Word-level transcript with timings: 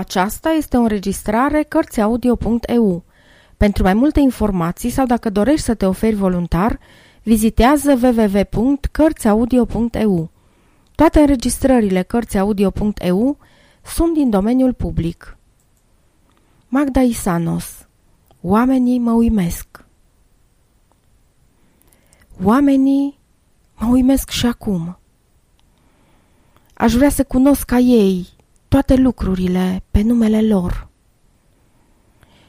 Aceasta 0.00 0.50
este 0.50 0.76
o 0.76 0.80
înregistrare 0.80 1.62
Cărțiaudio.eu. 1.62 3.04
Pentru 3.56 3.82
mai 3.82 3.94
multe 3.94 4.20
informații 4.20 4.90
sau 4.90 5.06
dacă 5.06 5.30
dorești 5.30 5.64
să 5.64 5.74
te 5.74 5.86
oferi 5.86 6.14
voluntar, 6.14 6.78
vizitează 7.22 7.98
www.cărțiaudio.eu. 8.02 10.30
Toate 10.94 11.20
înregistrările 11.20 12.02
Cărțiaudio.eu 12.02 13.38
sunt 13.84 14.14
din 14.14 14.30
domeniul 14.30 14.72
public. 14.72 15.36
Magda 16.68 17.00
Isanos 17.00 17.86
Oamenii 18.40 18.98
mă 18.98 19.12
uimesc 19.12 19.84
Oamenii 22.42 23.18
mă 23.78 23.86
uimesc 23.86 24.30
și 24.30 24.46
acum. 24.46 24.98
Aș 26.74 26.92
vrea 26.92 27.10
să 27.10 27.24
cunosc 27.24 27.64
ca 27.64 27.78
ei 27.78 28.38
toate 28.70 28.94
lucrurile 28.94 29.82
pe 29.90 30.02
numele 30.02 30.42
lor. 30.42 30.88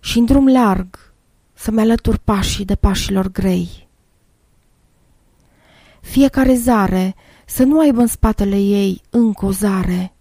Și 0.00 0.18
în 0.18 0.24
drum 0.24 0.48
larg 0.48 1.12
să-mi 1.52 1.80
alătur 1.80 2.16
pașii 2.16 2.64
de 2.64 2.74
pașilor 2.74 3.30
grei. 3.30 3.88
Fiecare 6.00 6.54
zare 6.54 7.14
să 7.46 7.62
nu 7.62 7.78
aibă 7.78 8.00
în 8.00 8.06
spatele 8.06 8.56
ei 8.56 9.02
încă 9.10 9.44
o 9.44 9.50
zare. 9.50 10.14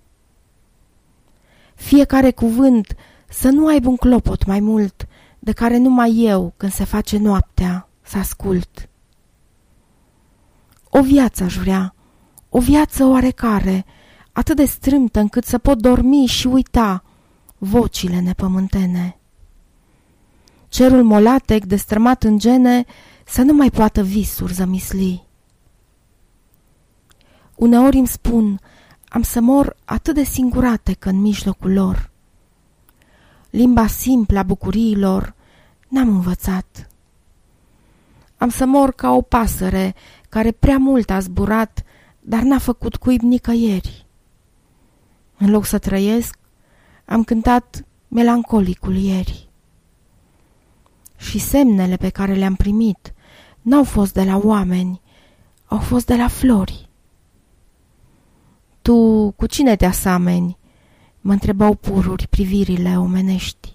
Fiecare 1.76 2.32
cuvânt 2.32 2.96
să 3.30 3.50
nu 3.50 3.68
aibă 3.68 3.90
un 3.90 3.96
clopot 3.96 4.46
mai 4.46 4.60
mult 4.60 5.08
de 5.40 5.52
care 5.52 5.78
numai 5.78 6.16
eu, 6.18 6.54
când 6.58 6.72
se 6.72 6.84
face 6.84 7.18
noaptea, 7.18 7.90
să 8.02 8.18
ascult. 8.18 8.90
O 10.90 11.02
viață 11.02 11.44
aș 11.44 11.58
vrea, 11.58 11.96
o 12.50 12.60
viață 12.60 13.06
oarecare, 13.06 13.86
atât 14.36 14.56
de 14.56 14.66
strâmtă 14.66 15.20
încât 15.20 15.46
să 15.46 15.58
pot 15.58 15.78
dormi 15.78 16.26
și 16.26 16.48
uita 16.48 17.04
vocile 17.58 18.20
nepământene. 18.20 19.18
Cerul 20.68 21.04
molatec, 21.04 21.66
destrămat 21.66 22.24
în 22.24 22.38
gene, 22.38 22.86
să 23.26 23.42
nu 23.42 23.54
mai 23.54 23.70
poată 23.70 24.04
visuri 24.04 24.54
zămisli. 24.54 25.24
Uneori 27.56 27.98
îmi 27.98 28.08
spun, 28.08 28.60
am 29.10 29.22
să 29.22 29.42
mor 29.42 29.76
atât 29.86 30.16
de 30.16 30.24
singurate 30.24 30.94
că 30.94 31.10
în 31.10 31.22
mijlocul 31.22 31.74
lor. 31.74 32.10
Limba 33.50 33.88
simplă 33.88 34.40
a 34.40 34.44
bucuriilor 34.44 35.36
n-am 35.88 36.08
învățat. 36.08 36.90
Am 38.38 38.50
să 38.50 38.66
mor 38.66 38.92
ca 38.92 39.12
o 39.12 39.22
pasăre 39.22 39.96
care 40.30 40.52
prea 40.52 40.78
mult 40.78 41.10
a 41.10 41.20
zburat, 41.20 41.84
dar 42.20 42.42
n-a 42.42 42.60
făcut 42.60 42.96
cuib 42.96 43.22
nicăieri. 43.22 44.05
În 45.38 45.50
loc 45.50 45.66
să 45.66 45.78
trăiesc, 45.78 46.38
am 47.06 47.24
cântat 47.24 47.86
melancolicul 48.08 48.96
ieri. 48.96 49.50
Și 51.18 51.40
semnele 51.40 51.96
pe 51.96 52.10
care 52.10 52.34
le-am 52.34 52.56
primit 52.56 53.14
n-au 53.62 53.84
fost 53.84 54.14
de 54.14 54.24
la 54.24 54.38
oameni, 54.38 55.02
au 55.66 55.78
fost 55.78 56.06
de 56.06 56.16
la 56.16 56.28
flori. 56.28 56.90
Tu 58.82 59.32
cu 59.32 59.46
cine 59.46 59.76
te 59.76 59.86
asameni? 59.86 60.58
Mă 61.22 61.32
întrebau 61.32 61.76
pururi 61.76 62.28
privirile 62.28 62.98
omenești. 62.98 63.72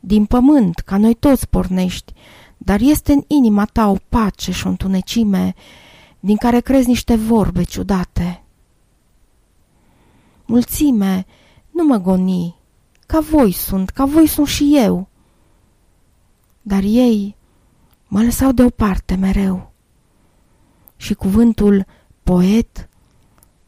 Din 0.00 0.24
pământ, 0.24 0.78
ca 0.78 0.96
noi 0.96 1.14
toți 1.14 1.48
pornești, 1.48 2.12
dar 2.56 2.80
este 2.80 3.12
în 3.12 3.22
inima 3.26 3.64
ta 3.64 3.90
o 3.90 3.96
pace 4.08 4.52
și 4.52 4.66
o 4.66 4.68
întunecime 4.68 5.54
din 6.20 6.36
care 6.36 6.60
crezi 6.60 6.88
niște 6.88 7.14
vorbe 7.14 7.62
ciudate. 7.62 8.42
Mulțime, 10.50 11.26
nu 11.70 11.84
mă 11.84 11.96
goni, 11.96 12.60
ca 13.06 13.20
voi 13.20 13.52
sunt, 13.52 13.90
ca 13.90 14.04
voi 14.04 14.26
sunt 14.26 14.46
și 14.46 14.76
eu. 14.76 15.08
Dar 16.62 16.82
ei 16.82 17.36
mă 18.08 18.22
lăsau 18.22 18.52
deoparte 18.52 19.14
mereu. 19.14 19.72
Și 20.96 21.14
cuvântul 21.14 21.86
poet 22.22 22.88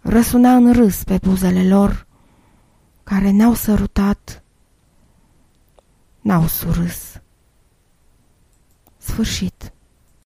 răsuna 0.01 0.55
în 0.55 0.73
râs 0.73 1.05
pe 1.05 1.19
buzele 1.23 1.69
lor, 1.69 2.07
care 3.03 3.31
n-au 3.31 3.55
sărutat, 3.55 4.43
n-au 6.21 6.47
surâs. 6.47 7.21
Sfârșit. 8.97 9.73